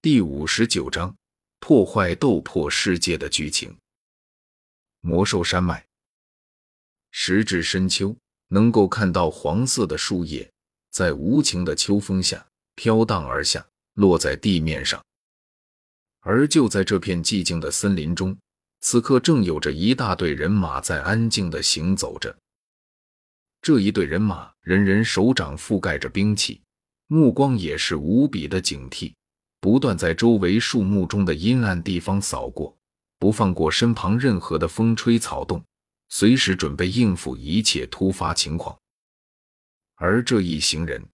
[0.00, 1.12] 第五十九章
[1.58, 3.76] 破坏斗破世界的剧情。
[5.00, 5.84] 魔兽山脉，
[7.10, 8.16] 时至深秋，
[8.46, 10.48] 能够看到黄色的树叶
[10.92, 15.04] 在无情的秋风下飘荡而下，落在地面上。
[16.20, 18.38] 而就在这片寂静的森林中，
[18.82, 22.38] 此刻正有着一大队人马在安静的行走着。
[23.60, 26.62] 这一队人马，人人手掌覆盖着兵器，
[27.08, 29.12] 目光也是无比的警惕，
[29.60, 32.76] 不断在周围树木中的阴暗地方扫过，
[33.18, 35.64] 不放过身旁任何的风吹草动，
[36.08, 38.78] 随时准备应付一切突发情况。
[39.96, 41.04] 而这一行人，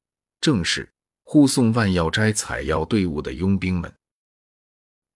[0.40, 0.88] 正是
[1.24, 3.92] 护送万药斋采药队伍的佣兵们。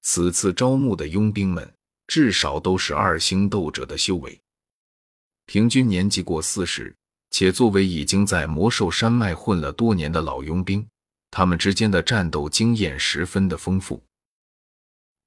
[0.01, 1.71] 此次招募的佣兵们，
[2.07, 4.41] 至少都是二星斗者的修为，
[5.45, 6.95] 平均年纪过四十。
[7.31, 10.89] 且作为已经在魔兽山脉混了多年的老佣兵，
[11.31, 14.03] 他们之间的战斗经验十分的丰富，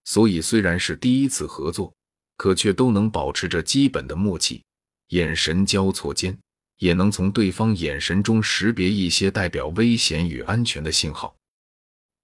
[0.03, 1.93] 所以虽然是第一次合作，
[2.37, 4.61] 可却都能保持着基本的默契。
[5.09, 6.37] 眼神交错间，
[6.77, 11.35] 也能从对方眼神中识别一些代表危险与安全的信号，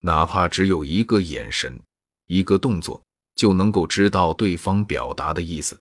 [0.02, 1.80] 哪怕只有一个眼神、
[2.26, 3.02] 一个动作，
[3.36, 5.80] 就能够知道对方表达的意思。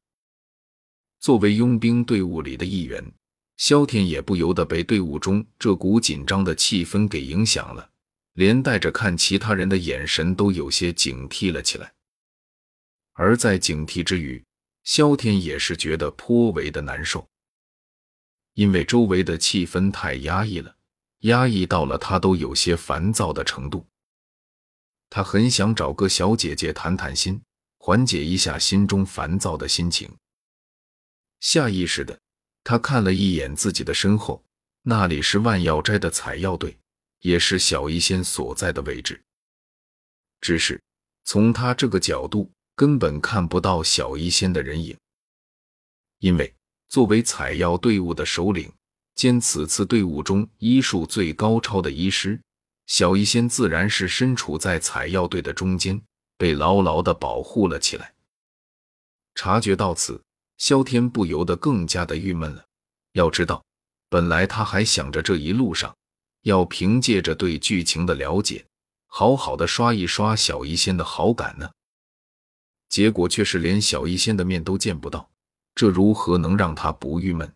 [1.19, 3.05] 作为佣兵队伍里的一员。
[3.59, 7.89] 萧天也不由得被队伍中这股紧张的气氛给影响了，
[8.37, 11.93] 连带着看其他人的眼神都有些警惕了起来。
[13.15, 14.45] 而在警惕之余，
[14.85, 17.27] 萧天也是觉得颇为的难受，
[18.53, 20.77] 因为周围的气氛太压抑了，
[21.21, 23.87] 压抑到了他都有些烦躁的程度。
[25.09, 27.41] 他很想找个小姐姐谈谈心，
[27.79, 30.15] 缓解一下心中烦躁的心情，
[31.41, 32.19] 下意识的。
[32.63, 34.45] 他看了一眼自己的身后，
[34.83, 36.77] 那里是万药斋的采药队，
[37.21, 39.23] 也是小医仙所在的位置。
[40.41, 40.81] 只是
[41.25, 44.97] 从他这个角度，根本看不到小医仙的人影。
[46.19, 46.55] 因为
[46.89, 48.73] 作为采药队伍的首领
[49.15, 52.41] 兼此次队伍中医术最高超的医师，
[52.87, 56.01] 小医仙自然是身处在采药队的中间，
[56.37, 58.15] 被牢牢的保护了起来。
[59.35, 60.23] 察觉到此。
[60.59, 62.65] 萧天不由得更加的郁闷了。
[63.13, 63.63] 要知道，
[64.09, 65.95] 本来他还想着这一路上
[66.47, 68.65] 要凭借着对剧情的了解，
[69.07, 71.69] 好好的刷一刷小医仙的好感呢。
[72.89, 75.29] 结果却是连小医仙的面都见不到，
[75.75, 77.53] 这如何能让他不郁闷？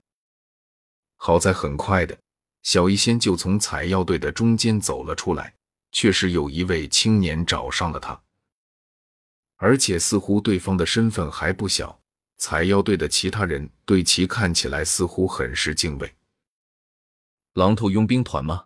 [1.14, 2.18] 好在很快的，
[2.64, 5.54] 小医仙就从采药队的中间走了出来，
[5.92, 8.20] 确实有一位青年找上了他，
[9.58, 11.96] 而且似乎对方的身份还不小。
[12.38, 16.12] 采药队的其他人对其看起来似乎很是敬畏。
[17.52, 18.64] 狼头佣兵团吗？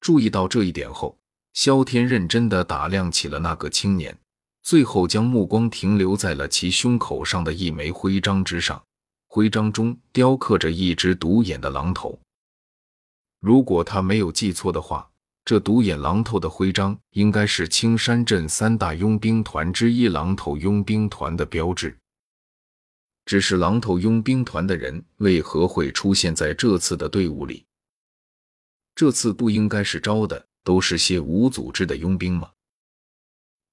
[0.00, 1.18] 注意到这一点后，
[1.52, 4.16] 萧天认真的打量起了那个青年，
[4.62, 8.82] 最后将目光停留在了其胸口上的一枚徽章之上。
[9.26, 12.18] 徽章中雕刻着一只独眼的狼头。
[13.40, 15.08] 如果他没有记错的话，
[15.44, 21.96] 这独眼狼头的徽章应该是青山镇三大佣兵团之一狼头佣兵团的标志。
[23.26, 27.64] 只是狼头佣兵团的人为何会出现在这次的队伍里？
[28.98, 32.50] 这次不应该是招的都是些无组织的佣兵吗？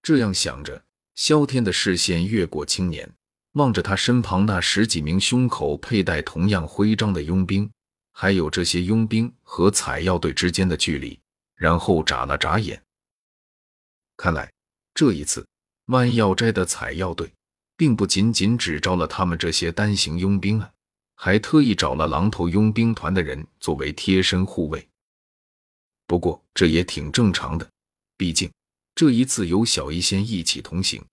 [0.03, 0.83] 这样想着，
[1.15, 3.11] 萧天的视线越过青年，
[3.53, 7.67] 望着他身旁那十几名胸口佩戴同样徽章的佣兵，
[8.11, 11.19] 还有这些佣兵和采药队之间的距离，
[11.55, 12.79] 然后眨了眨眼。
[14.17, 14.53] 看来
[14.93, 15.43] 这一次
[15.87, 17.33] 万药斋的采药队。
[17.77, 20.71] 并不仅仅只招了他们这些单行佣兵啊，
[21.15, 24.87] 还特意找了狼头佣兵团的人作为贴身护卫。
[26.07, 27.69] 不过这也挺正常的，
[28.17, 28.51] 毕竟
[28.93, 31.03] 这一次有小医仙一起同行，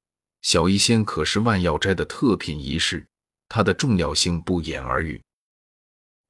[0.43, 3.07] 小医仙可是万药斋的特品医师，
[3.49, 5.21] 他的重要性不言而喻。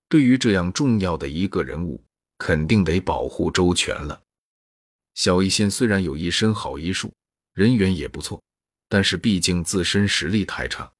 [0.09, 2.03] 对于这样重要的一个人物，
[2.39, 4.23] 肯定得保护周全了。
[5.15, 7.13] 小医仙虽然有一身好医术，
[7.55, 8.43] 人缘也不错。
[8.89, 10.93] 但是毕竟自身实力太差，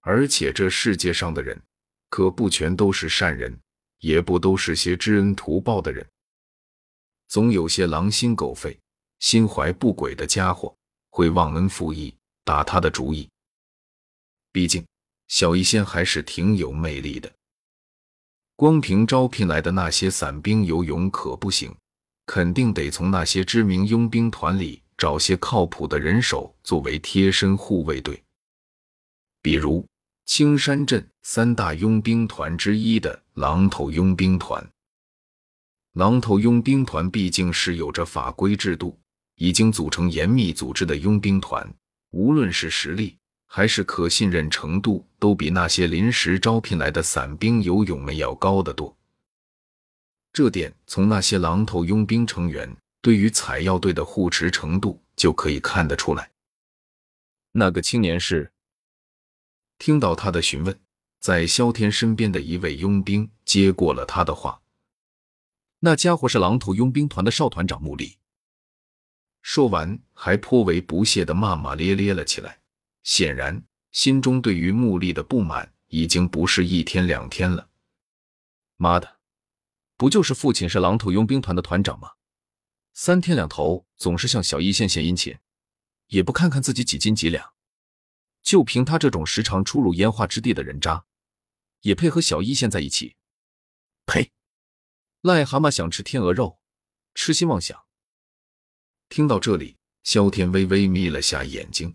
[0.00, 1.62] 而且这世界上的人
[2.08, 3.54] 可不全都是善人，
[3.98, 6.08] 也不都是些知恩图报的人，
[7.30, 8.78] 总有些狼心狗肺、
[9.20, 10.76] 心怀不轨的家伙
[11.10, 12.12] 会忘恩负义，
[12.44, 13.26] 打他的主意。
[14.52, 14.84] 毕竟
[15.28, 17.32] 小医仙还是挺有魅力的，
[18.56, 21.72] 光凭招聘来的那些散兵游勇可不行，
[22.26, 24.82] 肯定得从那些知名佣兵团里。
[24.98, 28.22] 找些靠谱的人手作为贴身护卫队，
[29.40, 29.82] 比如
[30.26, 34.62] 青山镇三大佣兵团之一的狼头佣兵团。
[35.94, 38.98] 狼头佣兵团毕竟是有着法规制度，
[39.34, 41.68] 已经组成严密组织的佣兵团，
[42.10, 48.96] 无论是实力还是可信任程度，都比那些临时招聘来的散兵游勇们要高得多。
[50.32, 56.30] 这点从那些狼头佣兵成员对于采药队的护持程度就可以看得出来。
[57.50, 58.52] 那个青年是？
[59.76, 60.78] 听到他的询问，
[61.18, 64.60] 在萧天身边的一位佣兵接过了他的话
[65.80, 68.16] ：“那家伙是狼头佣兵团的少团长穆力。”
[69.42, 72.60] 说完，还颇为不屑的骂骂咧咧了起来。
[73.02, 77.70] 显然，心中对于穆力的不满已经不是一天两天了。
[78.76, 79.18] 妈的！
[79.96, 82.12] 不就是父亲是狼头佣兵团的团长吗？
[82.92, 85.38] 三天两头总是向小一线献殷勤，
[86.08, 87.54] 也不看看自己几斤几两。
[88.42, 91.04] 就凭他这种时常出入烟花之地的人渣，
[91.80, 93.16] 也配和小一线在一起？
[94.04, 94.32] 呸！
[95.22, 96.58] 癞蛤蟆想吃天鹅肉，
[97.14, 97.78] 痴心妄想。
[99.10, 101.94] 听到这里，萧天微微眯了下眼睛。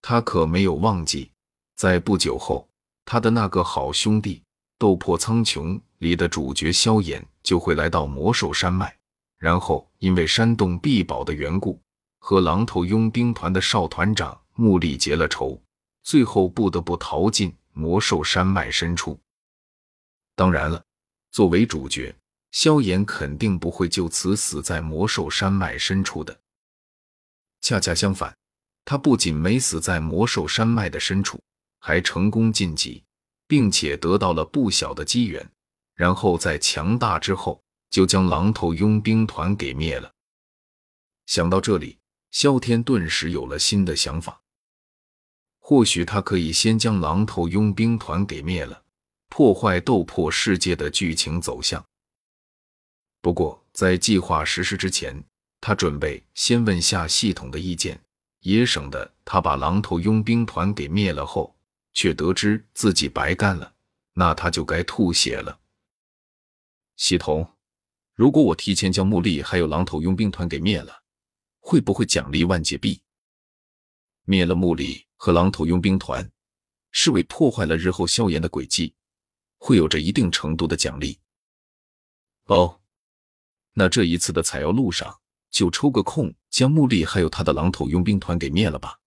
[0.00, 1.30] 他可没有忘记，
[1.76, 2.68] 在不久后，
[3.04, 4.42] 他的那个好兄弟
[4.78, 5.80] 斗破苍穹。
[5.98, 8.92] 里的主角萧炎就会来到魔兽山脉，
[9.38, 11.80] 然后因为山洞必宝的缘故，
[12.18, 15.62] 和狼头佣兵团的少团长穆力结了仇，
[16.02, 19.20] 最后不得不逃进魔兽山脉深处。
[20.34, 20.84] 当然了，
[21.32, 22.14] 作为主角，
[22.50, 26.38] 萧炎肯定不会就此死在魔兽山脉深处的。
[27.62, 28.36] 恰恰相反，
[28.84, 31.42] 他不仅没死在魔兽山脉的深处，
[31.78, 33.02] 还成功晋级，
[33.46, 35.50] 并且得到了不小的机缘。
[35.94, 40.12] 然后在强大之后，就将狼头佣兵团给灭了。
[41.24, 41.98] 想到这里，
[42.30, 44.42] 萧天顿时有了新的想法。
[45.60, 48.82] 或许他可以先将狼头佣兵团给灭了，
[49.34, 51.82] 破坏斗破世界的剧情走向。
[53.22, 55.24] 不过，在计划实施之前，
[55.58, 57.98] 他准备先问下系统的意见，
[58.40, 61.56] 也省得他把狼头佣兵团给灭了后，
[61.94, 63.72] 却得知自己白干了，
[64.12, 65.58] 那他就该吐血了。
[66.96, 67.56] 系统，
[68.14, 71.04] 如果我提前将木力还有狼头佣兵团给灭了，
[71.58, 73.00] 会不会奖励万劫币？
[74.24, 76.30] 灭了木力和狼头佣兵团，
[76.90, 78.94] 是为破坏了日后萧炎的诡计，
[79.62, 81.16] 会有着一定程度的奖励。
[82.46, 82.80] 哦，
[83.74, 85.20] 那这一次的采药路上，
[85.52, 88.98] 就抽个空将木力还有他的狼头佣兵团给灭了吧。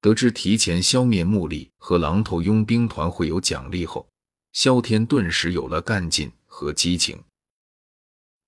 [0.00, 4.08] 得知提前消灭木力和狼头佣兵团会有奖励后，
[4.52, 6.30] 萧天顿时有了干劲。
[6.54, 7.18] 和激情。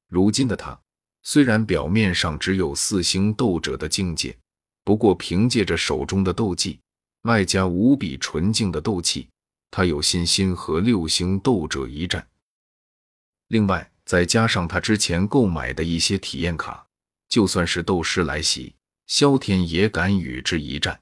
[0.09, 0.79] 如今的他
[1.23, 4.37] 虽然表面上只有四星斗者的境界，
[4.85, 6.79] 不过凭借着手中的斗技，
[7.23, 9.31] 外加无比纯净的斗气，
[9.77, 12.29] 他有信心和六星斗者一战。
[13.49, 16.87] 另外，再加上他之前购买的一些体验卡，
[17.29, 18.77] 就算是斗师来袭，
[19.09, 21.01] 萧天也敢与之一战。